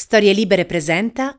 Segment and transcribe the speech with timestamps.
[0.00, 1.36] Storie Libere presenta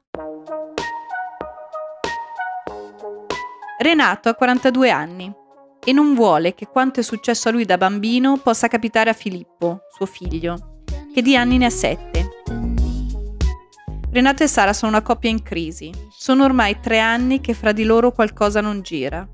[3.78, 5.34] Renato ha 42 anni
[5.82, 9.84] e non vuole che quanto è successo a lui da bambino possa capitare a Filippo,
[9.96, 10.82] suo figlio,
[11.14, 12.30] che di anni ne ha 7.
[14.12, 15.90] Renato e Sara sono una coppia in crisi.
[16.12, 19.26] Sono ormai tre anni che fra di loro qualcosa non gira.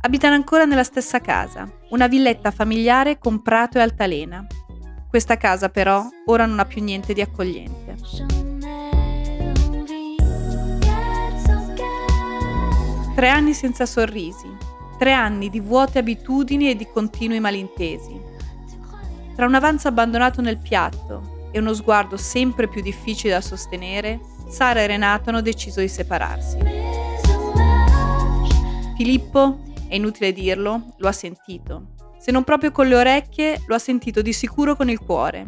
[0.00, 4.46] Abitano ancora nella stessa casa, una villetta familiare con prato e altalena.
[5.12, 7.96] Questa casa però ora non ha più niente di accogliente.
[13.14, 14.48] Tre anni senza sorrisi,
[14.96, 18.18] tre anni di vuote abitudini e di continui malintesi.
[19.36, 24.80] Tra un avanzo abbandonato nel piatto e uno sguardo sempre più difficile da sostenere, Sara
[24.80, 26.56] e Renato hanno deciso di separarsi.
[28.96, 29.58] Filippo,
[29.88, 31.91] è inutile dirlo, lo ha sentito.
[32.22, 35.44] Se non proprio con le orecchie, lo ha sentito di sicuro con il cuore.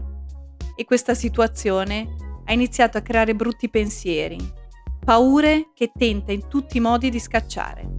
[0.75, 2.17] E questa situazione
[2.47, 4.37] ha iniziato a creare brutti pensieri,
[5.05, 7.93] paure che tenta in tutti i modi di scacciare.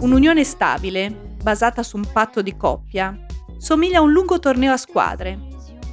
[0.00, 3.26] Un'unione stabile, basata su un patto di coppia,
[3.58, 5.48] somiglia a un lungo torneo a squadre,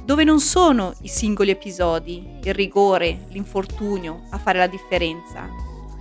[0.08, 5.46] dove non sono i singoli episodi, il rigore, l'infortunio a fare la differenza,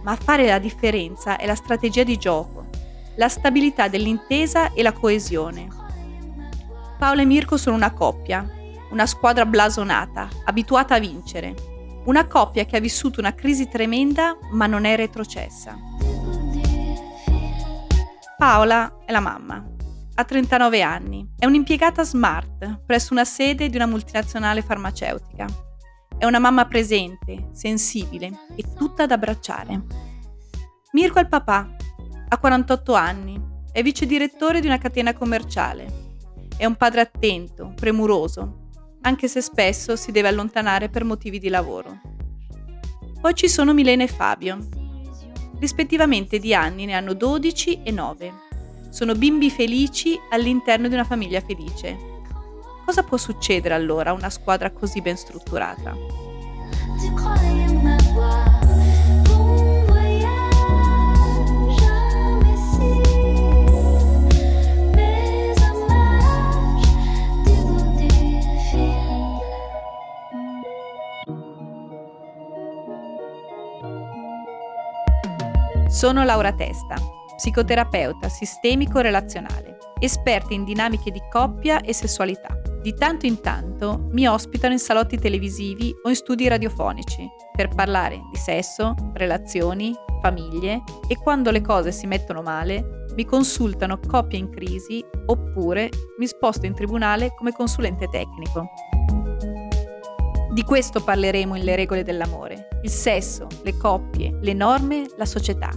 [0.02, 2.68] ma a fare la differenza è la strategia di gioco,
[3.18, 5.68] la stabilità dell'intesa e la coesione.
[6.98, 8.50] Paolo e Mirko sono una coppia,
[8.92, 11.54] una squadra blasonata, abituata a vincere,
[12.06, 15.78] una coppia che ha vissuto una crisi tremenda ma non è retrocessa.
[18.38, 19.76] Paola è la mamma.
[20.20, 21.30] Ha 39 anni.
[21.38, 25.46] È un'impiegata smart presso una sede di una multinazionale farmaceutica.
[26.18, 29.84] È una mamma presente, sensibile e tutta da abbracciare.
[30.94, 31.70] Mirko è il papà.
[32.30, 33.40] Ha 48 anni.
[33.72, 36.16] È vice direttore di una catena commerciale.
[36.58, 38.70] È un padre attento, premuroso,
[39.02, 42.02] anche se spesso si deve allontanare per motivi di lavoro.
[43.22, 44.58] Poi ci sono Milena e Fabio.
[45.60, 48.46] Rispettivamente di anni ne hanno 12 e 9.
[48.90, 52.16] Sono bimbi felici all'interno di una famiglia felice.
[52.86, 55.96] Cosa può succedere allora a una squadra così ben strutturata?
[75.90, 76.96] Sono Laura Testa,
[77.38, 82.60] psicoterapeuta sistemico-relazionale, esperta in dinamiche di coppia e sessualità.
[82.82, 88.22] Di tanto in tanto mi ospitano in salotti televisivi o in studi radiofonici per parlare
[88.32, 94.50] di sesso, relazioni, famiglie e quando le cose si mettono male mi consultano coppie in
[94.50, 95.90] crisi oppure
[96.20, 98.70] mi sposto in tribunale come consulente tecnico.
[100.54, 105.70] Di questo parleremo in Le regole dell'amore, il sesso, le coppie, le norme, la società.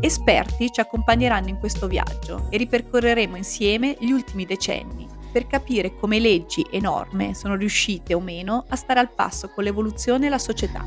[0.00, 6.18] Esperti ci accompagneranno in questo viaggio e ripercorreremo insieme gli ultimi decenni per capire come
[6.18, 10.82] leggi e norme sono riuscite o meno a stare al passo con l'evoluzione della società.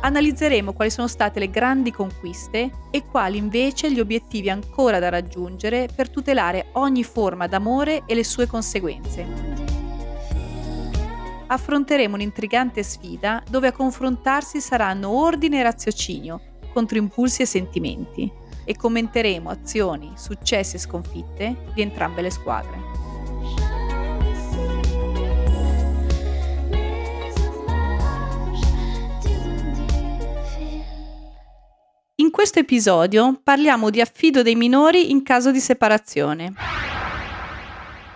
[0.00, 5.88] Analizzeremo quali sono state le grandi conquiste e quali invece gli obiettivi ancora da raggiungere
[5.94, 9.66] per tutelare ogni forma d'amore e le sue conseguenze
[11.48, 16.40] affronteremo un'intrigante sfida dove a confrontarsi saranno ordine e raziocinio
[16.78, 18.30] contro impulsi e sentimenti
[18.64, 22.78] e commenteremo azioni, successi e sconfitte di entrambe le squadre.
[32.14, 36.52] In questo episodio parliamo di affido dei minori in caso di separazione.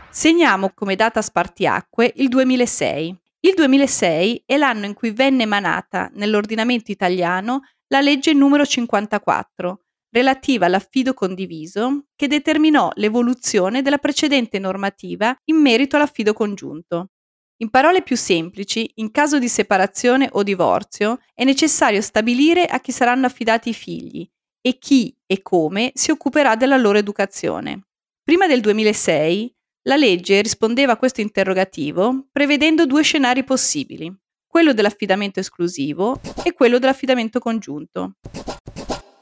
[0.09, 3.17] Segniamo come data spartiacque il 2006.
[3.41, 10.65] Il 2006 è l'anno in cui venne emanata nell'ordinamento italiano la legge numero 54, relativa
[10.65, 17.11] all'affido condiviso, che determinò l'evoluzione della precedente normativa in merito all'affido congiunto.
[17.59, 22.93] In parole più semplici, in caso di separazione o divorzio, è necessario stabilire a chi
[22.93, 24.27] saranno affidati i figli
[24.63, 27.89] e chi e come si occuperà della loro educazione.
[28.23, 34.11] Prima del 2006, la legge rispondeva a questo interrogativo prevedendo due scenari possibili,
[34.53, 38.17] quello dell'affidamento esclusivo e quello dell'affidamento congiunto.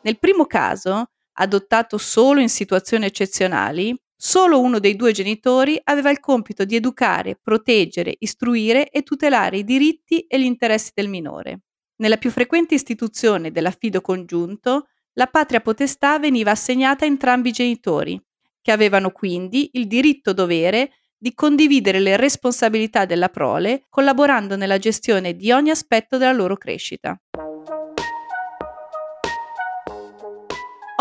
[0.03, 6.19] Nel primo caso, adottato solo in situazioni eccezionali, solo uno dei due genitori aveva il
[6.19, 11.61] compito di educare, proteggere, istruire e tutelare i diritti e gli interessi del minore.
[11.99, 18.21] Nella più frequente istituzione dell'affido congiunto, la patria potestà veniva assegnata a entrambi i genitori,
[18.61, 20.91] che avevano quindi il diritto-dovere
[21.23, 27.21] di condividere le responsabilità della prole, collaborando nella gestione di ogni aspetto della loro crescita.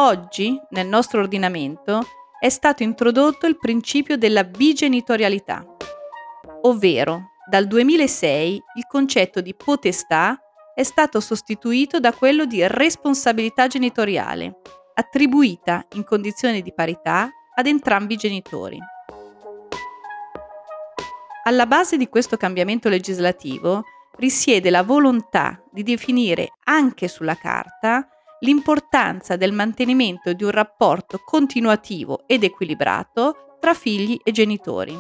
[0.01, 2.01] Oggi, nel nostro ordinamento,
[2.38, 5.66] è stato introdotto il principio della bigenitorialità,
[6.63, 10.38] ovvero dal 2006 il concetto di potestà
[10.75, 14.57] è stato sostituito da quello di responsabilità genitoriale,
[14.95, 18.80] attribuita in condizioni di parità ad entrambi i genitori.
[21.44, 23.83] Alla base di questo cambiamento legislativo
[24.18, 28.07] risiede la volontà di definire anche sulla carta
[28.41, 34.97] l'importanza del mantenimento di un rapporto continuativo ed equilibrato tra figli e genitori.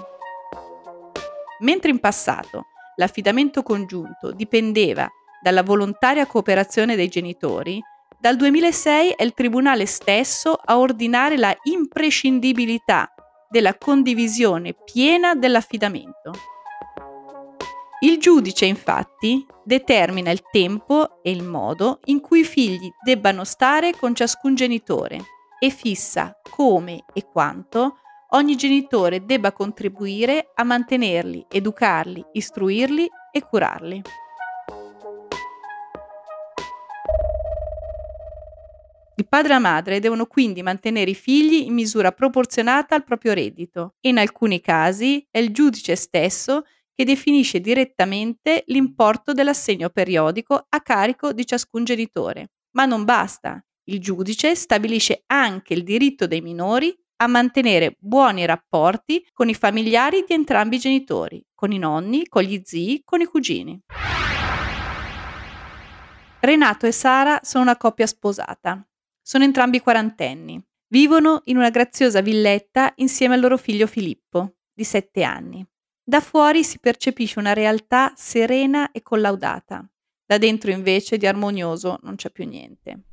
[1.59, 5.09] Mentre in passato l'affidamento congiunto dipendeva
[5.41, 7.81] dalla volontaria cooperazione dei genitori,
[8.17, 13.13] dal 2006 è il Tribunale stesso a ordinare la imprescindibilità
[13.49, 16.31] della condivisione piena dell'affidamento.
[18.01, 23.93] Il giudice infatti determina il tempo e il modo in cui i figli debbano stare
[23.93, 25.19] con ciascun genitore
[25.59, 27.97] e fissa come e quanto
[28.29, 34.01] ogni genitore debba contribuire a mantenerli, educarli, istruirli e curarli.
[39.19, 43.33] Il padre e la madre devono quindi mantenere i figli in misura proporzionata al proprio
[43.33, 46.63] reddito e in alcuni casi è il giudice stesso
[46.93, 52.51] che definisce direttamente l'importo dell'assegno periodico a carico di ciascun genitore.
[52.77, 53.61] Ma non basta.
[53.89, 60.23] Il giudice stabilisce anche il diritto dei minori a mantenere buoni rapporti con i familiari
[60.25, 63.81] di entrambi i genitori, con i nonni, con gli zii, con i cugini.
[66.39, 68.88] Renato e Sara sono una coppia sposata.
[69.29, 70.59] Sono entrambi quarantenni.
[70.87, 75.63] Vivono in una graziosa villetta insieme al loro figlio Filippo, di sette anni.
[76.03, 79.87] Da fuori si percepisce una realtà serena e collaudata.
[80.25, 83.03] Da dentro invece di armonioso non c'è più niente.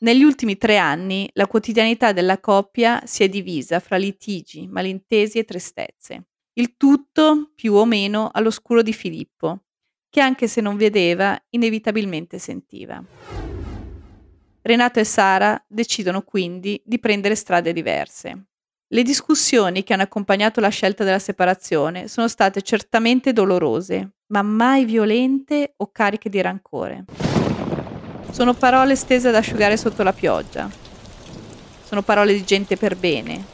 [0.00, 5.44] Negli ultimi tre anni la quotidianità della coppia si è divisa fra litigi, malintesi e
[5.44, 6.26] tristezze.
[6.58, 9.62] Il tutto più o meno all'oscuro di Filippo,
[10.10, 13.02] che anche se non vedeva, inevitabilmente sentiva.
[14.66, 18.46] Renato e Sara decidono quindi di prendere strade diverse.
[18.88, 24.84] Le discussioni che hanno accompagnato la scelta della separazione sono state certamente dolorose, ma mai
[24.84, 27.04] violente o cariche di rancore.
[28.32, 30.68] Sono parole stese ad asciugare sotto la pioggia.
[31.84, 33.44] Sono parole di gente per bene,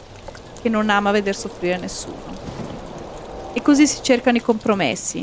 [0.63, 2.35] che non ama veder soffrire nessuno.
[3.53, 5.23] E così si cercano i compromessi.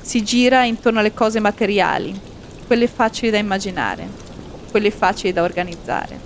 [0.00, 2.18] Si gira intorno alle cose materiali,
[2.66, 4.27] quelle facili da immaginare
[4.68, 6.18] quelli facili da organizzare.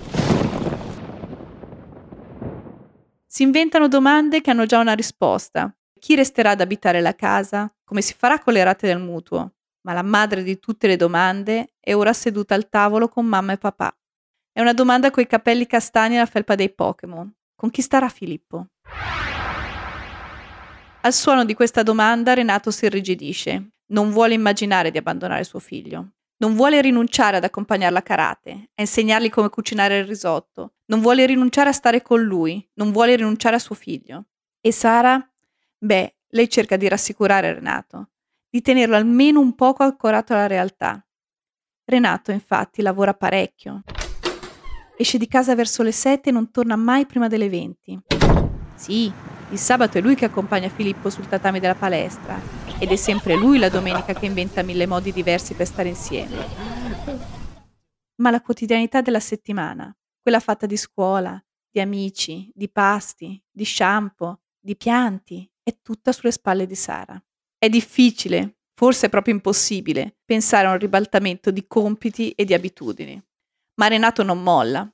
[3.25, 5.75] Si inventano domande che hanno già una risposta.
[5.99, 7.73] Chi resterà ad abitare la casa?
[7.83, 9.55] Come si farà con le rate del mutuo?
[9.81, 13.57] Ma la madre di tutte le domande è ora seduta al tavolo con mamma e
[13.57, 13.97] papà.
[14.51, 17.33] È una domanda coi capelli castani e la felpa dei Pokémon.
[17.55, 18.67] Con chi starà Filippo?
[21.01, 23.71] Al suono di questa domanda Renato si irrigidisce.
[23.87, 26.11] Non vuole immaginare di abbandonare suo figlio.
[26.37, 30.73] Non vuole rinunciare ad accompagnarla a karate, a insegnargli come cucinare il risotto.
[30.85, 32.67] Non vuole rinunciare a stare con lui.
[32.73, 34.25] Non vuole rinunciare a suo figlio.
[34.59, 35.25] E Sara?
[35.77, 38.09] Beh, lei cerca di rassicurare Renato,
[38.49, 41.05] di tenerlo almeno un poco accorato alla realtà.
[41.85, 43.83] Renato, infatti, lavora parecchio.
[44.97, 47.99] Esce di casa verso le 7 e non torna mai prima delle 20.
[48.75, 49.11] Sì,
[49.49, 52.39] il sabato è lui che accompagna Filippo sul tatami della palestra
[52.79, 56.35] ed è sempre lui la domenica che inventa mille modi diversi per stare insieme.
[58.15, 64.41] Ma la quotidianità della settimana, quella fatta di scuola, di amici, di pasti, di shampoo,
[64.59, 67.21] di pianti, è tutta sulle spalle di Sara.
[67.57, 73.21] È difficile, forse è proprio impossibile, pensare a un ribaltamento di compiti e di abitudini.
[73.75, 74.92] Ma Renato non molla.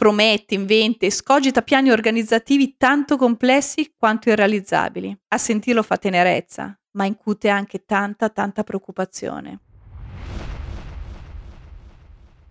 [0.00, 5.14] Promette, inventa e scogita piani organizzativi tanto complessi quanto irrealizzabili.
[5.28, 9.58] A sentirlo fa tenerezza, ma incute anche tanta, tanta preoccupazione.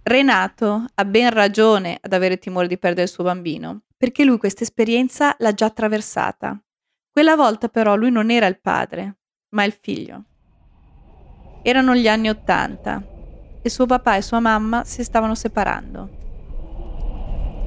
[0.03, 4.61] Renato ha ben ragione ad avere timore di perdere il suo bambino, perché lui questa
[4.61, 6.55] esperienza l'ha già attraversata.
[7.09, 9.21] Quella volta però lui non era il padre,
[9.55, 10.23] ma il figlio.
[11.63, 13.03] Erano gli anni Ottanta
[13.59, 16.18] e suo papà e sua mamma si stavano separando.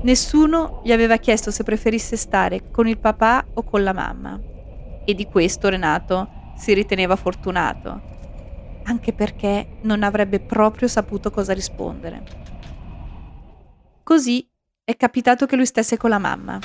[0.03, 4.41] Nessuno gli aveva chiesto se preferisse stare con il papà o con la mamma.
[5.05, 8.01] E di questo Renato si riteneva fortunato,
[8.85, 12.23] anche perché non avrebbe proprio saputo cosa rispondere.
[14.03, 14.49] Così
[14.83, 16.59] è capitato che lui stesse con la mamma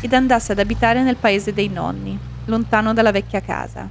[0.00, 3.88] ed andasse ad abitare nel paese dei nonni, lontano dalla vecchia casa.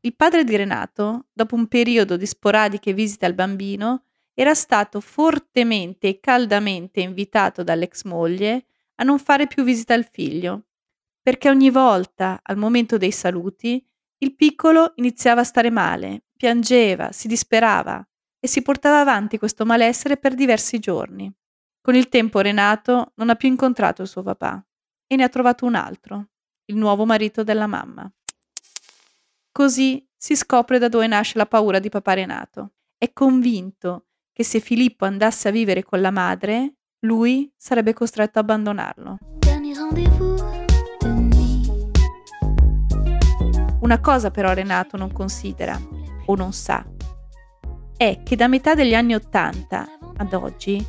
[0.00, 6.08] Il padre di Renato, dopo un periodo di sporadiche visite al bambino, era stato fortemente
[6.08, 10.66] e caldamente invitato dall'ex moglie a non fare più visita al figlio,
[11.22, 13.84] perché ogni volta, al momento dei saluti,
[14.18, 18.06] il piccolo iniziava a stare male, piangeva, si disperava
[18.38, 21.32] e si portava avanti questo malessere per diversi giorni.
[21.80, 24.64] Con il tempo Renato non ha più incontrato il suo papà
[25.06, 26.28] e ne ha trovato un altro,
[26.66, 28.10] il nuovo marito della mamma.
[29.52, 32.72] Così si scopre da dove nasce la paura di papà Renato.
[32.96, 36.74] È convinto che se Filippo andasse a vivere con la madre,
[37.06, 39.18] lui sarebbe costretto a abbandonarlo.
[43.80, 45.80] Una cosa però Renato non considera,
[46.26, 46.84] o non sa,
[47.96, 49.86] è che da metà degli anni Ottanta
[50.16, 50.84] ad oggi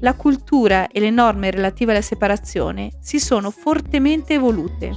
[0.00, 4.92] la cultura e le norme relative alla separazione si sono fortemente evolute.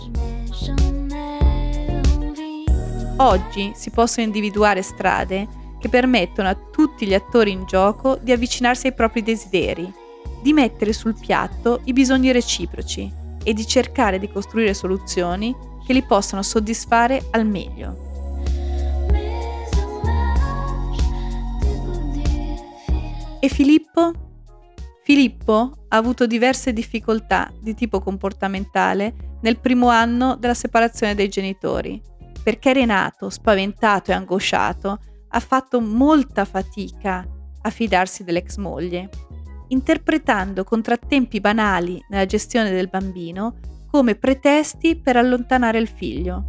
[3.18, 8.88] Oggi si possono individuare strade che permettono a tutti gli attori in gioco di avvicinarsi
[8.88, 9.92] ai propri desideri,
[10.44, 13.12] di mettere sul piatto i bisogni reciproci
[13.44, 18.10] e di cercare di costruire soluzioni che li possano soddisfare al meglio.
[23.40, 24.12] E Filippo?
[25.04, 32.00] Filippo ha avuto diverse difficoltà di tipo comportamentale nel primo anno della separazione dei genitori,
[32.44, 35.00] perché Renato, spaventato e angosciato,
[35.32, 37.26] ha fatto molta fatica
[37.62, 39.10] a fidarsi dell'ex moglie,
[39.70, 43.58] interpretando contrattempi banali nella gestione del bambino
[43.90, 46.44] come pretesti per allontanare il figlio.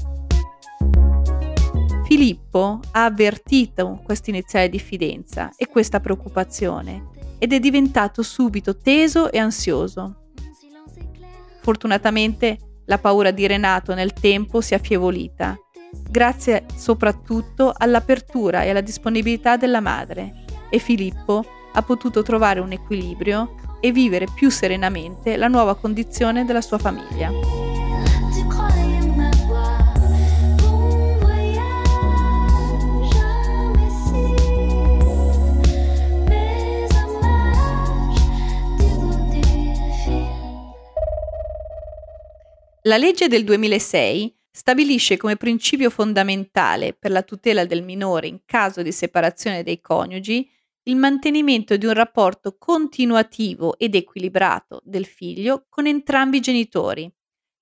[2.04, 7.08] Filippo ha avvertito questa iniziale diffidenza e questa preoccupazione
[7.38, 10.28] ed è diventato subito teso e ansioso.
[11.60, 15.56] Fortunatamente la paura di Renato nel tempo si è affievolita,
[16.12, 23.54] grazie soprattutto all'apertura e alla disponibilità della madre e Filippo ha potuto trovare un equilibrio
[23.80, 27.30] e vivere più serenamente la nuova condizione della sua famiglia.
[42.84, 48.82] La legge del 2006 stabilisce come principio fondamentale per la tutela del minore in caso
[48.82, 50.48] di separazione dei coniugi
[50.84, 57.10] il mantenimento di un rapporto continuativo ed equilibrato del figlio con entrambi i genitori,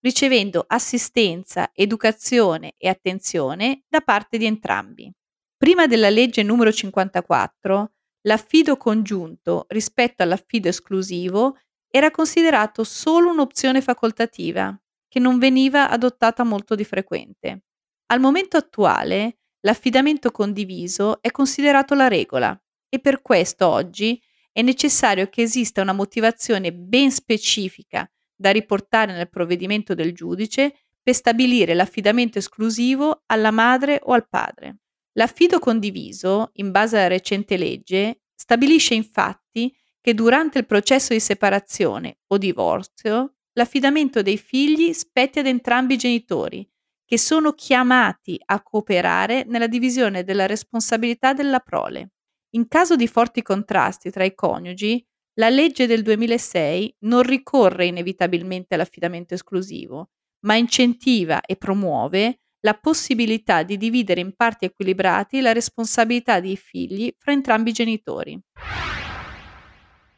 [0.00, 5.12] ricevendo assistenza, educazione e attenzione da parte di entrambi.
[5.56, 7.92] Prima della legge numero 54,
[8.22, 11.58] l'affido congiunto rispetto all'affido esclusivo
[11.90, 14.74] era considerato solo un'opzione facoltativa,
[15.10, 17.64] che non veniva adottata molto di frequente.
[18.06, 25.26] Al momento attuale, l'affidamento condiviso è considerato la regola e per questo oggi è necessario
[25.28, 32.38] che esista una motivazione ben specifica da riportare nel provvedimento del giudice per stabilire l'affidamento
[32.38, 34.78] esclusivo alla madre o al padre.
[35.14, 42.18] L'affido condiviso, in base alla recente legge, stabilisce infatti che durante il processo di separazione
[42.28, 46.66] o divorzio l'affidamento dei figli spetti ad entrambi i genitori,
[47.04, 52.12] che sono chiamati a cooperare nella divisione della responsabilità della prole.
[52.54, 58.74] In caso di forti contrasti tra i coniugi, la legge del 2006 non ricorre inevitabilmente
[58.74, 60.10] all'affidamento esclusivo,
[60.46, 67.14] ma incentiva e promuove la possibilità di dividere in parti equilibrati la responsabilità dei figli
[67.18, 68.40] fra entrambi i genitori.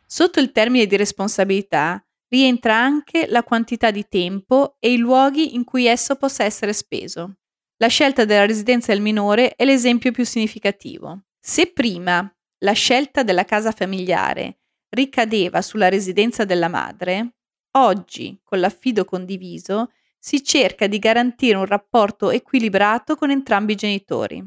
[0.07, 5.65] Sotto il termine di responsabilità rientra anche la quantità di tempo e i luoghi in
[5.65, 7.37] cui esso possa essere speso.
[7.77, 11.25] La scelta della residenza del minore è l'esempio più significativo.
[11.39, 17.35] Se prima la scelta della casa familiare ricadeva sulla residenza della madre,
[17.73, 24.43] oggi, con l'affido condiviso, si cerca di garantire un rapporto equilibrato con entrambi i genitori.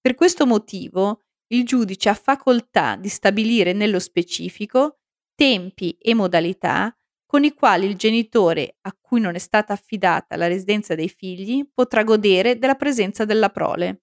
[0.00, 4.98] Per questo motivo, il giudice ha facoltà di stabilire nello specifico
[5.34, 6.96] tempi e modalità
[7.34, 11.68] con i quali il genitore a cui non è stata affidata la residenza dei figli
[11.74, 14.02] potrà godere della presenza della prole.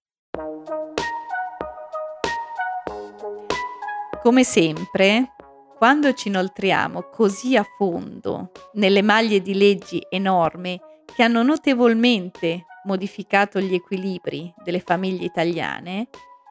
[4.21, 5.31] Come sempre,
[5.77, 12.65] quando ci inoltriamo così a fondo nelle maglie di leggi e norme che hanno notevolmente
[12.83, 16.09] modificato gli equilibri delle famiglie italiane,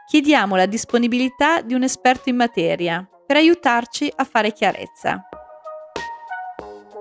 [0.09, 5.29] chiediamo la disponibilità di un esperto in materia per aiutarci a fare chiarezza.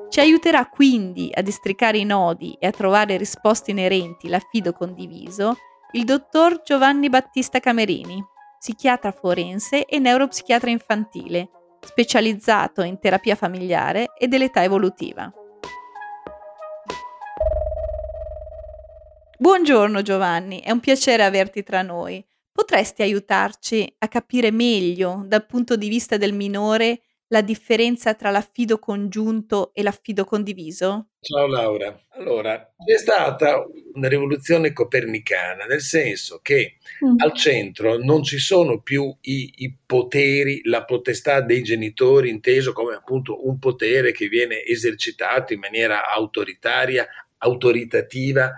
[0.10, 5.56] Ci aiuterà quindi a districare i nodi e a trovare risposte inerenti all'affido condiviso
[5.92, 8.24] il dottor Giovanni Battista Camerini,
[8.58, 11.50] psichiatra forense e neuropsichiatra infantile,
[11.80, 15.32] specializzato in terapia familiare e dell'età evolutiva.
[19.38, 22.26] Buongiorno Giovanni, è un piacere averti tra noi.
[22.52, 28.80] Potresti aiutarci a capire meglio, dal punto di vista del minore, la differenza tra l'affido
[28.80, 31.10] congiunto e l'affido condiviso?
[31.20, 32.00] Ciao Laura.
[32.12, 37.16] Allora, c'è stata una rivoluzione copernicana, nel senso che Mm.
[37.20, 42.94] al centro non ci sono più i, i poteri, la potestà dei genitori, inteso come
[42.94, 47.08] appunto un potere che viene esercitato in maniera autoritaria,
[47.38, 48.52] autoritativa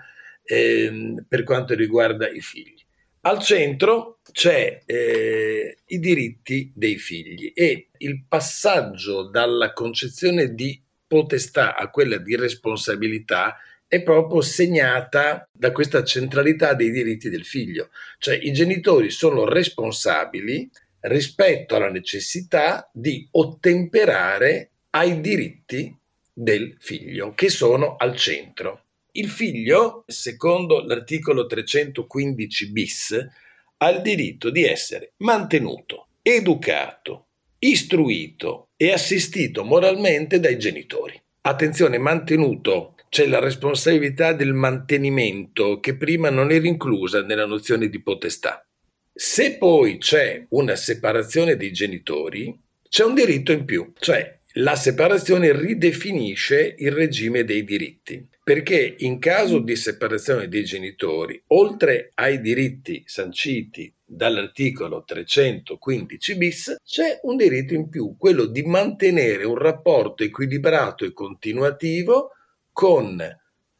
[0.44, 2.81] ehm, per quanto riguarda i figli.
[3.24, 11.76] Al centro c'è eh, i diritti dei figli e il passaggio dalla concezione di potestà
[11.76, 18.36] a quella di responsabilità è proprio segnata da questa centralità dei diritti del figlio, cioè
[18.42, 20.68] i genitori sono responsabili
[21.02, 25.96] rispetto alla necessità di ottemperare ai diritti
[26.32, 28.81] del figlio che sono al centro.
[29.14, 33.28] Il figlio, secondo l'articolo 315 bis,
[33.76, 37.26] ha il diritto di essere mantenuto, educato,
[37.58, 41.20] istruito e assistito moralmente dai genitori.
[41.42, 48.00] Attenzione, mantenuto, c'è la responsabilità del mantenimento che prima non era inclusa nella nozione di
[48.00, 48.66] potestà.
[49.12, 55.52] Se poi c'è una separazione dei genitori, c'è un diritto in più, cioè la separazione
[55.52, 63.02] ridefinisce il regime dei diritti, perché in caso di separazione dei genitori, oltre ai diritti
[63.06, 71.04] sanciti dall'articolo 315 bis, c'è un diritto in più, quello di mantenere un rapporto equilibrato
[71.04, 72.30] e continuativo
[72.72, 73.24] con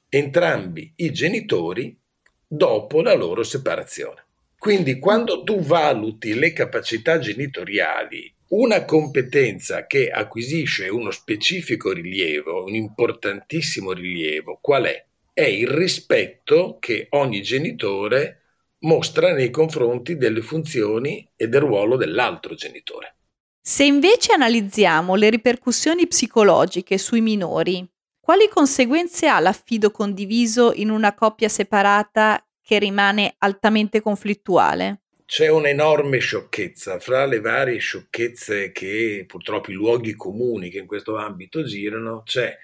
[0.09, 1.99] entrambi i genitori
[2.47, 4.27] dopo la loro separazione.
[4.57, 12.75] Quindi quando tu valuti le capacità genitoriali, una competenza che acquisisce uno specifico rilievo, un
[12.75, 15.07] importantissimo rilievo, qual è?
[15.33, 18.41] È il rispetto che ogni genitore
[18.81, 23.17] mostra nei confronti delle funzioni e del ruolo dell'altro genitore.
[23.59, 27.89] Se invece analizziamo le ripercussioni psicologiche sui minori,
[28.21, 35.02] quali conseguenze ha l'affido condiviso in una coppia separata che rimane altamente conflittuale?
[35.33, 41.17] C'è un'enorme sciocchezza fra le varie sciocchezze che purtroppo i luoghi comuni che in questo
[41.17, 42.55] ambito girano, c'è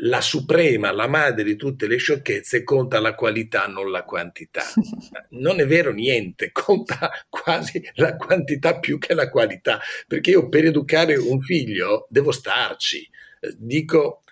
[0.00, 4.64] la suprema, la madre di tutte le sciocchezze, conta la qualità, non la quantità.
[5.38, 10.64] Non è vero niente, conta quasi la quantità più che la qualità, perché io per
[10.64, 13.08] educare un figlio devo starci.
[13.38, 14.22] Eh, Dico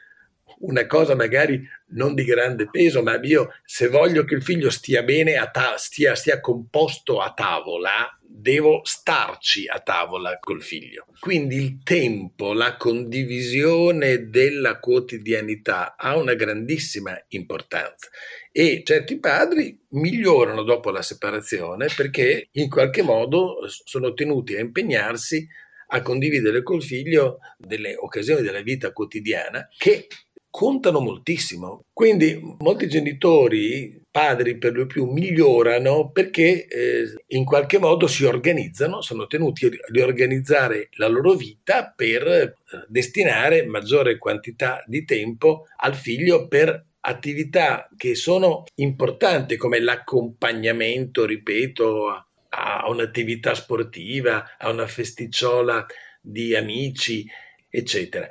[0.67, 5.03] una cosa magari non di grande peso, ma io se voglio che il figlio stia
[5.03, 11.07] bene, ta- stia, stia composto a tavola, devo starci a tavola col figlio.
[11.21, 18.09] Quindi il tempo, la condivisione della quotidianità ha una grandissima importanza
[18.51, 25.47] e certi padri migliorano dopo la separazione perché in qualche modo sono tenuti a impegnarsi
[25.89, 30.07] a condividere col figlio delle occasioni della vita quotidiana che
[30.55, 31.87] contano moltissimo.
[31.93, 39.01] Quindi molti genitori, padri per lo più, migliorano perché eh, in qualche modo si organizzano,
[39.01, 42.55] sono tenuti a riorganizzare la loro vita per eh,
[42.87, 52.11] destinare maggiore quantità di tempo al figlio per attività che sono importanti come l'accompagnamento, ripeto,
[52.11, 55.85] a, a un'attività sportiva, a una festicciola
[56.21, 57.27] di amici,
[57.69, 58.29] eccetera.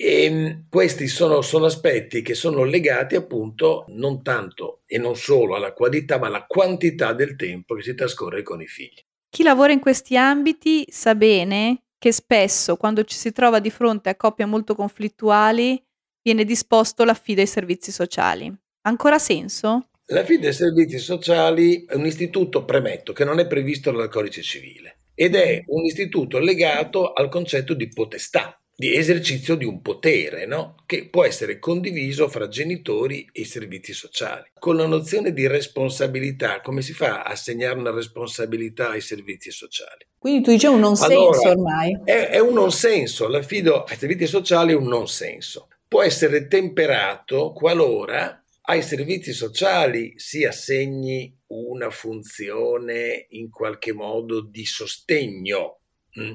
[0.00, 5.72] E questi sono, sono, aspetti che sono legati appunto non tanto e non solo alla
[5.72, 9.02] qualità, ma alla quantità del tempo che si trascorre con i figli.
[9.28, 14.08] Chi lavora in questi ambiti sa bene che spesso quando ci si trova di fronte
[14.08, 15.82] a coppie molto conflittuali
[16.22, 18.46] viene disposto l'affido ai servizi sociali.
[18.46, 19.88] Ha ancora senso?
[20.10, 25.00] L'affido ai servizi sociali è un istituto, premetto, che non è previsto dal codice civile
[25.14, 30.76] ed è un istituto legato al concetto di potestà, di esercizio di un potere, no?
[30.86, 34.52] che può essere condiviso fra genitori e servizi sociali.
[34.56, 40.06] Con la nozione di responsabilità, come si fa a assegnare una responsabilità ai servizi sociali?
[40.16, 42.00] Quindi tu dici un non Allora, senso ormai.
[42.04, 45.70] È, è un non senso, l'affido ai servizi sociali è un non senso.
[45.88, 54.64] Può essere temperato qualora ai servizi sociali si assegni una funzione in qualche modo di
[54.64, 55.80] sostegno
[56.20, 56.32] mm,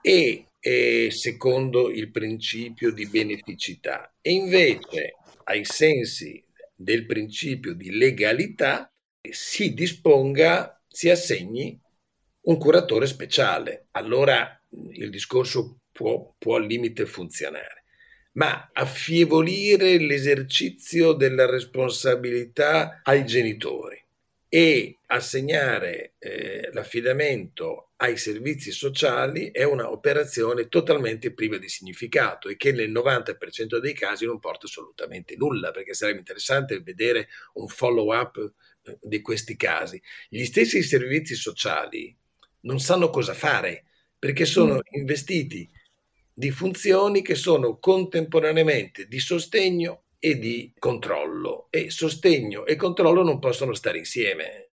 [0.00, 8.92] e eh, secondo il principio di beneficità e invece ai sensi del principio di legalità
[9.30, 11.80] si disponga, si assegni
[12.46, 13.86] un curatore speciale.
[13.92, 17.84] Allora il discorso può, può al limite funzionare.
[18.32, 24.05] Ma affievolire l'esercizio della responsabilità ai genitori
[24.56, 32.72] e assegnare eh, l'affidamento ai servizi sociali è un'operazione totalmente priva di significato e che
[32.72, 38.38] nel 90% dei casi non porta assolutamente nulla, perché sarebbe interessante vedere un follow up
[38.84, 40.00] eh, di questi casi.
[40.26, 42.16] Gli stessi servizi sociali
[42.60, 43.84] non sanno cosa fare
[44.18, 45.68] perché sono investiti
[46.32, 53.38] di funzioni che sono contemporaneamente di sostegno e di controllo e sostegno e controllo non
[53.38, 54.72] possono stare insieme.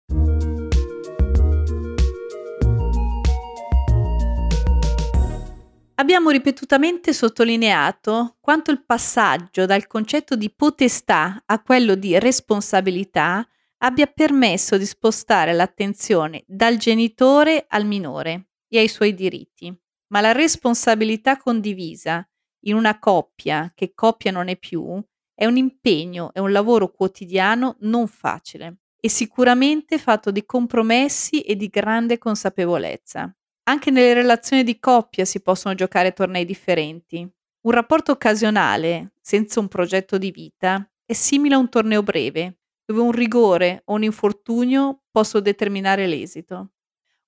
[5.95, 13.45] Abbiamo ripetutamente sottolineato quanto il passaggio dal concetto di potestà a quello di responsabilità
[13.79, 19.77] abbia permesso di spostare l'attenzione dal genitore al minore e ai suoi diritti.
[20.13, 22.25] Ma la responsabilità condivisa
[22.67, 27.77] in una coppia che coppia non è più è un impegno e un lavoro quotidiano
[27.81, 33.35] non facile e sicuramente fatto di compromessi e di grande consapevolezza.
[33.63, 37.27] Anche nelle relazioni di coppia si possono giocare tornei differenti.
[37.61, 43.01] Un rapporto occasionale, senza un progetto di vita, è simile a un torneo breve, dove
[43.01, 46.71] un rigore o un infortunio possono determinare l'esito.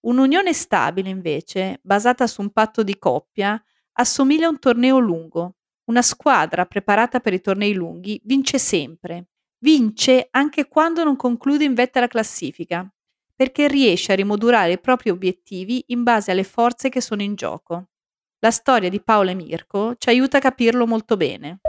[0.01, 3.61] Un'unione stabile, invece, basata su un patto di coppia,
[3.93, 5.55] assomiglia a un torneo lungo.
[5.85, 9.27] Una squadra preparata per i tornei lunghi vince sempre.
[9.59, 12.89] Vince anche quando non conclude in vetta alla classifica,
[13.35, 17.89] perché riesce a rimodulare i propri obiettivi in base alle forze che sono in gioco.
[18.39, 21.59] La storia di Paola e Mirko ci aiuta a capirlo molto bene.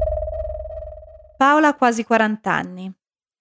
[1.37, 2.93] Paola ha quasi 40 anni.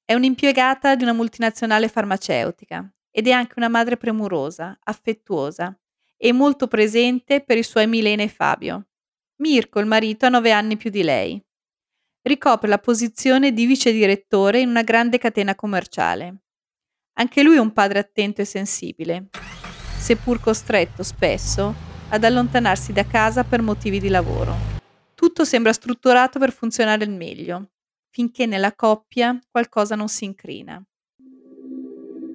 [0.03, 5.77] È un'impiegata di una multinazionale farmaceutica ed è anche una madre premurosa, affettuosa
[6.17, 8.87] e molto presente per i suoi Milena e Fabio.
[9.43, 11.37] Mirko, il marito, ha 9 anni più di lei.
[12.21, 16.43] Ricopre la posizione di vice direttore in una grande catena commerciale.
[17.15, 19.27] Anche lui è un padre attento e sensibile,
[19.99, 21.75] seppur costretto spesso
[22.07, 24.55] ad allontanarsi da casa per motivi di lavoro.
[25.13, 27.71] Tutto sembra strutturato per funzionare al meglio,
[28.11, 30.81] finché nella coppia qualcosa non si incrina.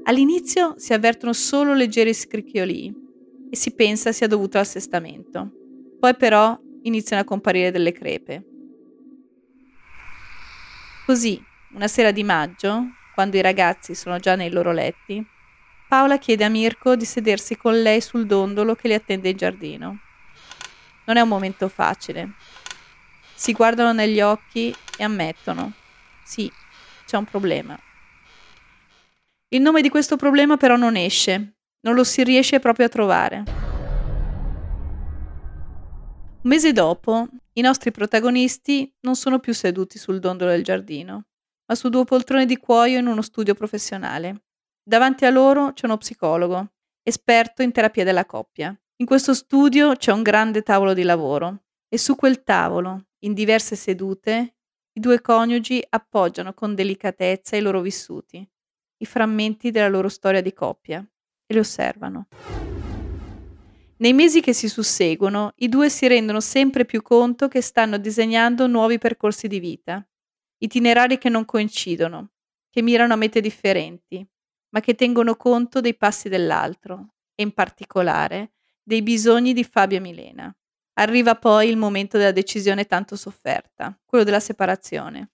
[0.04, 2.94] All'inizio si avvertono solo leggeri scricchiolii
[3.50, 5.52] e si pensa sia dovuto all'assestamento.
[5.98, 6.56] Poi però
[6.88, 8.42] iniziano a comparire delle crepe.
[11.06, 15.24] Così, una sera di maggio, quando i ragazzi sono già nei loro letti,
[15.88, 19.98] Paola chiede a Mirko di sedersi con lei sul dondolo che li attende in giardino.
[21.06, 22.32] Non è un momento facile.
[23.34, 25.72] Si guardano negli occhi e ammettono:
[26.22, 26.52] sì,
[27.06, 27.78] c'è un problema.
[29.48, 33.67] Il nome di questo problema però non esce, non lo si riesce proprio a trovare.
[36.48, 41.26] Un mese dopo, i nostri protagonisti non sono più seduti sul dondolo del giardino,
[41.66, 44.44] ma su due poltrone di cuoio in uno studio professionale.
[44.82, 48.74] Davanti a loro c'è uno psicologo, esperto in terapia della coppia.
[48.96, 53.76] In questo studio c'è un grande tavolo di lavoro e su quel tavolo, in diverse
[53.76, 54.54] sedute,
[54.94, 58.42] i due coniugi appoggiano con delicatezza i loro vissuti,
[58.96, 61.06] i frammenti della loro storia di coppia
[61.46, 62.28] e li osservano.
[64.00, 68.68] Nei mesi che si susseguono, i due si rendono sempre più conto che stanno disegnando
[68.68, 70.06] nuovi percorsi di vita,
[70.58, 72.30] itinerari che non coincidono,
[72.70, 74.24] che mirano a mete differenti,
[74.68, 78.52] ma che tengono conto dei passi dell'altro e in particolare
[78.84, 80.56] dei bisogni di Fabio e Milena.
[80.94, 85.30] Arriva poi il momento della decisione tanto sofferta, quello della separazione.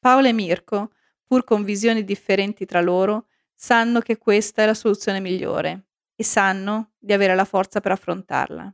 [0.00, 0.90] Paola e Mirko,
[1.24, 5.84] pur con visioni differenti tra loro, sanno che questa è la soluzione migliore
[6.22, 8.72] e sanno di avere la forza per affrontarla.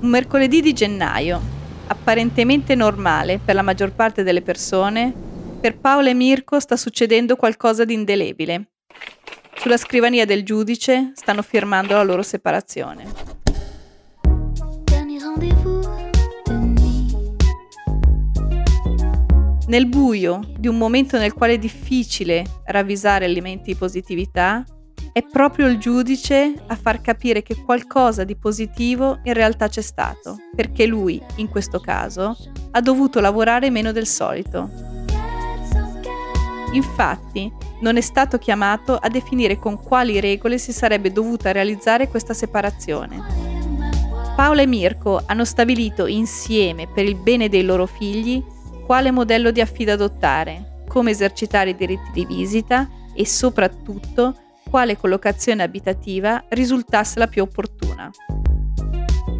[0.00, 1.40] Un mercoledì di gennaio,
[1.88, 5.12] apparentemente normale per la maggior parte delle persone,
[5.60, 8.70] per Paola e Mirko sta succedendo qualcosa di indelebile.
[9.56, 13.38] Sulla scrivania del giudice stanno firmando la loro separazione.
[19.66, 24.64] Nel buio di un momento nel quale è difficile ravvisare elementi di positività,
[25.12, 30.36] è proprio il giudice a far capire che qualcosa di positivo in realtà c'è stato,
[30.54, 32.36] perché lui, in questo caso,
[32.70, 34.70] ha dovuto lavorare meno del solito.
[36.72, 42.34] Infatti, non è stato chiamato a definire con quali regole si sarebbe dovuta realizzare questa
[42.34, 43.48] separazione.
[44.36, 48.42] Paola e Mirko hanno stabilito insieme, per il bene dei loro figli,
[48.86, 54.34] quale modello di affido adottare, come esercitare i diritti di visita e soprattutto
[54.70, 58.08] quale collocazione abitativa risultasse la più opportuna.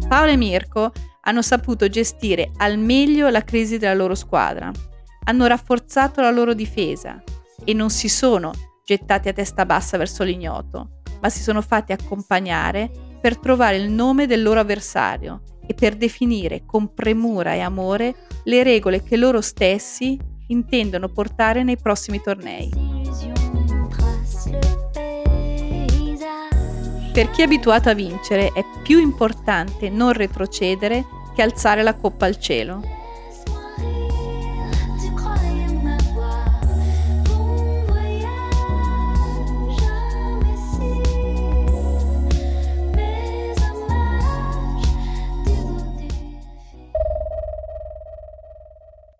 [0.07, 0.91] Paola e Mirko
[1.21, 4.69] hanno saputo gestire al meglio la crisi della loro squadra,
[5.23, 7.23] hanno rafforzato la loro difesa
[7.63, 8.51] e non si sono
[8.83, 12.91] gettati a testa bassa verso l'ignoto, ma si sono fatti accompagnare
[13.21, 18.63] per trovare il nome del loro avversario e per definire con premura e amore le
[18.63, 23.00] regole che loro stessi intendono portare nei prossimi tornei.
[27.13, 32.25] Per chi è abituato a vincere è più importante non retrocedere che alzare la coppa
[32.25, 32.81] al cielo.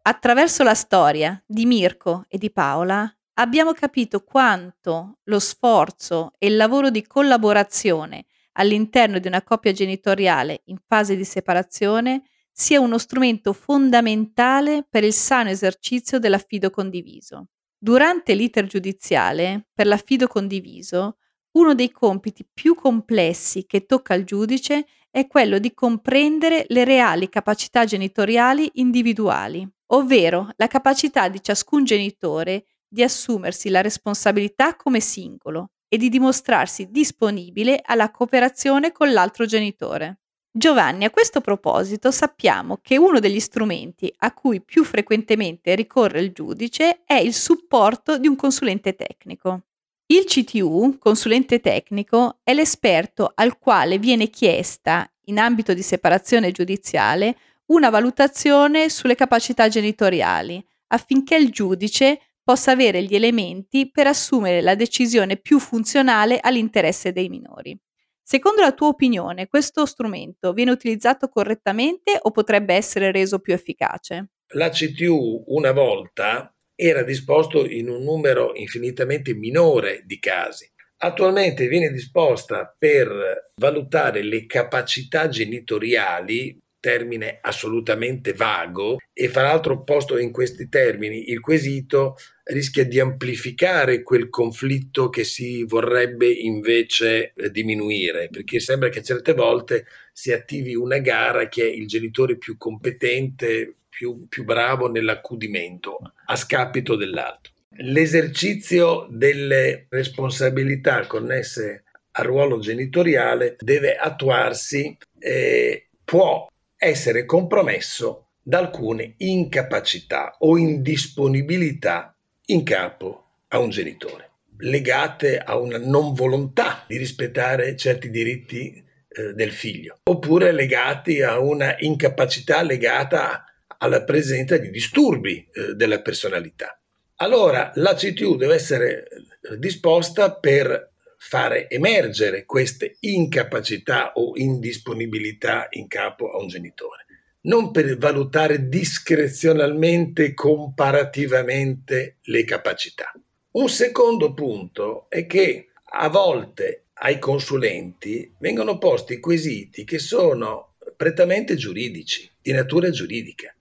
[0.04, 6.56] Attraverso la storia di Mirko e di Paola abbiamo capito quanto lo sforzo e il
[6.56, 13.54] lavoro di collaborazione all'interno di una coppia genitoriale in fase di separazione sia uno strumento
[13.54, 17.47] fondamentale per il sano esercizio dell'affido condiviso.
[17.75, 21.17] Durante l'iter giudiziale per l'affido condiviso,
[21.54, 27.27] uno dei compiti più complessi che tocca al giudice è quello di comprendere le reali
[27.27, 35.69] capacità genitoriali individuali, ovvero la capacità di ciascun genitore di assumersi la responsabilità come singolo
[35.88, 40.19] e di dimostrarsi disponibile alla cooperazione con l'altro genitore.
[40.54, 46.34] Giovanni, a questo proposito sappiamo che uno degli strumenti a cui più frequentemente ricorre il
[46.34, 49.62] giudice è il supporto di un consulente tecnico.
[50.08, 57.38] Il CTU, consulente tecnico, è l'esperto al quale viene chiesta, in ambito di separazione giudiziale,
[57.67, 64.75] una valutazione sulle capacità genitoriali, affinché il giudice possa avere gli elementi per assumere la
[64.75, 67.77] decisione più funzionale all'interesse dei minori.
[68.23, 74.30] Secondo la tua opinione, questo strumento viene utilizzato correttamente o potrebbe essere reso più efficace?
[74.54, 80.69] La CTU una volta era disposto in un numero infinitamente minore di casi.
[81.04, 90.17] Attualmente viene disposta per valutare le capacità genitoriali, termine assolutamente vago, e fra l'altro posto
[90.17, 97.52] in questi termini il quesito rischia di amplificare quel conflitto che si vorrebbe invece eh,
[97.52, 102.58] diminuire, perché sembra che certe volte si attivi una gara che è il genitore più
[102.58, 107.54] competente, più, più bravo nell'accudimento, a scapito dell'altro.
[107.76, 116.50] L'esercizio delle responsabilità connesse al ruolo genitoriale deve attuarsi, eh, può
[116.84, 122.15] essere compromesso da alcune incapacità o indisponibilità
[122.46, 129.34] in capo a un genitore, legate a una non volontà di rispettare certi diritti eh,
[129.34, 133.46] del figlio, oppure legati a una incapacità legata
[133.78, 136.80] alla presenza di disturbi eh, della personalità.
[137.17, 140.90] Allora la CTU deve essere eh, disposta per
[141.23, 147.05] fare emergere queste incapacità o indisponibilità in capo a un genitore,
[147.41, 153.13] non per valutare discrezionalmente, comparativamente le capacità.
[153.51, 161.55] Un secondo punto è che a volte ai consulenti vengono posti quesiti che sono prettamente
[161.55, 163.55] giuridici, di natura giuridica.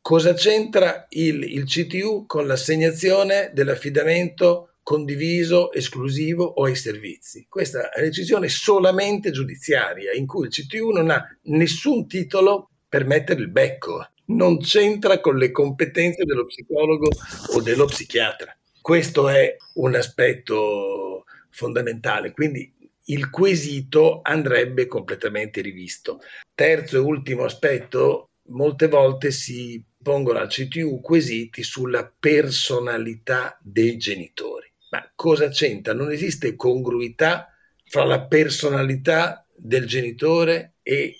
[0.00, 7.46] Cosa c'entra il, il CTU con l'assegnazione dell'affidamento condiviso, esclusivo o ai servizi.
[7.48, 13.04] Questa è una decisione solamente giudiziaria, in cui il CTU non ha nessun titolo per
[13.04, 17.08] mettere il becco, non c'entra con le competenze dello psicologo
[17.54, 18.56] o dello psichiatra.
[18.80, 22.72] Questo è un aspetto fondamentale, quindi
[23.06, 26.20] il quesito andrebbe completamente rivisto.
[26.54, 34.53] Terzo e ultimo aspetto, molte volte si pongono al CTU quesiti sulla personalità dei genitori.
[34.94, 35.92] Ma cosa c'entra?
[35.92, 37.52] Non esiste congruità
[37.84, 41.16] fra la personalità del genitore e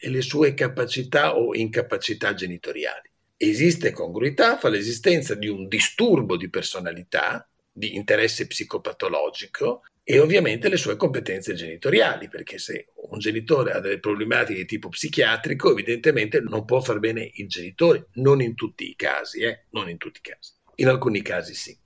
[0.00, 3.10] le sue capacità o incapacità genitoriali.
[3.36, 10.78] Esiste congruità fra l'esistenza di un disturbo di personalità, di interesse psicopatologico e ovviamente le
[10.78, 16.64] sue competenze genitoriali, perché se un genitore ha delle problematiche di tipo psichiatrico, evidentemente non
[16.64, 19.66] può far bene il genitore, non in tutti i casi, eh?
[19.72, 20.52] non in tutti i casi.
[20.76, 21.78] In alcuni casi sì.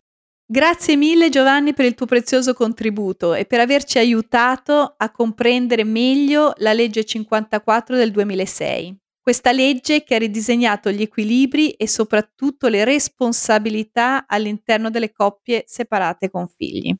[0.52, 6.52] Grazie mille Giovanni per il tuo prezioso contributo e per averci aiutato a comprendere meglio
[6.56, 8.94] la legge 54 del 2006.
[9.18, 16.28] Questa legge che ha ridisegnato gli equilibri e soprattutto le responsabilità all'interno delle coppie separate
[16.28, 16.94] con figli.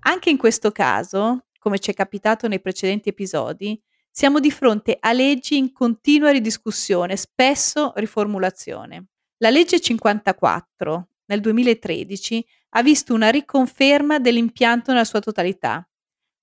[0.00, 3.80] Anche in questo caso, come ci è capitato nei precedenti episodi,
[4.18, 9.08] siamo di fronte a leggi in continua ridiscussione, spesso riformulazione.
[9.42, 15.86] La legge 54 nel 2013 ha visto una riconferma dell'impianto nella sua totalità,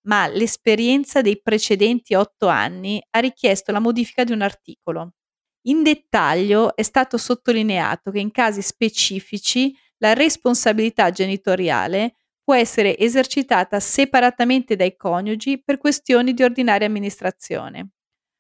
[0.02, 5.16] ma l'esperienza dei precedenti otto anni ha richiesto la modifica di un articolo.
[5.66, 13.80] In dettaglio è stato sottolineato che in casi specifici la responsabilità genitoriale può essere esercitata
[13.80, 17.92] separatamente dai coniugi per questioni di ordinaria amministrazione,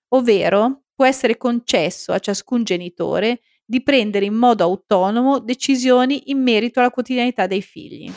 [0.10, 6.80] ovvero può essere concesso a ciascun genitore di prendere in modo autonomo decisioni in merito
[6.80, 8.12] alla quotidianità dei figli.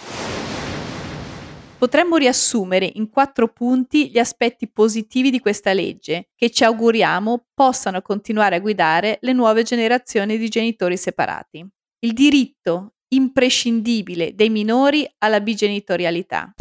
[1.78, 8.00] Potremmo riassumere in quattro punti gli aspetti positivi di questa legge, che ci auguriamo possano
[8.00, 11.66] continuare a guidare le nuove generazioni di genitori separati.
[11.98, 16.54] Il diritto imprescindibile dei minori alla bigenitorialità.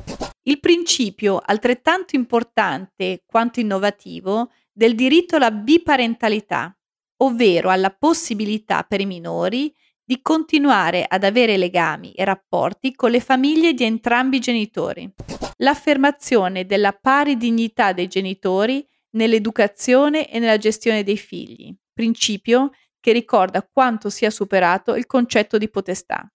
[0.43, 6.77] Il principio altrettanto importante quanto innovativo del diritto alla biparentalità,
[7.17, 13.19] ovvero alla possibilità per i minori di continuare ad avere legami e rapporti con le
[13.19, 15.11] famiglie di entrambi i genitori.
[15.57, 22.71] L'affermazione della pari dignità dei genitori nell'educazione e nella gestione dei figli, principio
[23.05, 26.27] che ricorda quanto sia superato il concetto di potestà.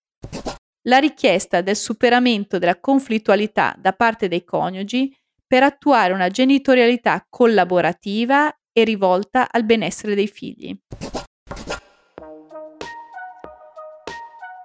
[0.83, 5.13] La richiesta del superamento della conflittualità da parte dei coniugi
[5.45, 10.73] per attuare una genitorialità collaborativa e rivolta al benessere dei figli.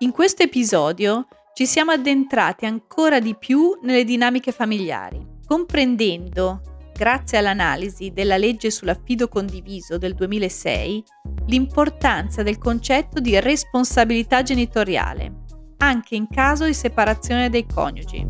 [0.02, 8.12] In questo episodio ci siamo addentrati ancora di più nelle dinamiche familiari, comprendendo, grazie all'analisi
[8.14, 11.04] della legge sull'affido condiviso del 2006,
[11.48, 15.44] l'importanza del concetto di responsabilità genitoriale,
[15.78, 18.26] anche in caso di separazione dei coniugi.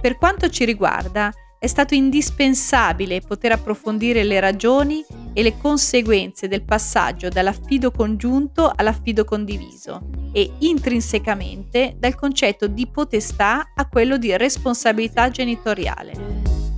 [0.00, 6.62] Per quanto ci riguarda, è stato indispensabile poter approfondire le ragioni e le conseguenze del
[6.62, 10.00] passaggio dall'affido congiunto all'affido condiviso
[10.32, 16.69] e intrinsecamente dal concetto di potestà a quello di responsabilità genitoriale.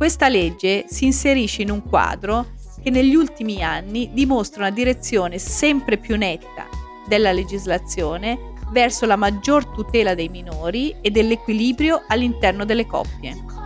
[0.00, 5.98] Questa legge si inserisce in un quadro che negli ultimi anni dimostra una direzione sempre
[5.98, 6.66] più netta
[7.06, 13.59] della legislazione verso la maggior tutela dei minori e dell'equilibrio all'interno delle coppie.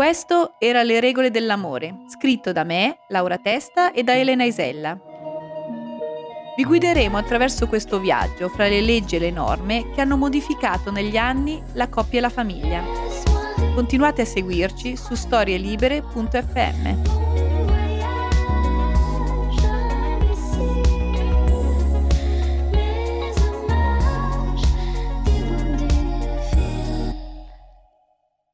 [0.00, 4.98] Questo era Le regole dell'amore, scritto da me, Laura Testa e da Elena Isella.
[6.56, 11.18] Vi guideremo attraverso questo viaggio fra le leggi e le norme che hanno modificato negli
[11.18, 12.82] anni la coppia e la famiglia.
[13.74, 17.19] Continuate a seguirci su storielibere.fm.